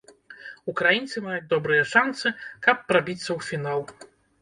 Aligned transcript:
Украінцы 0.73 1.23
маюць 1.27 1.45
добрыя 1.53 1.83
шанцы, 1.93 2.35
каб 2.67 2.77
прабіцца 2.91 3.25
ў 3.37 3.53
фінал. 3.53 3.81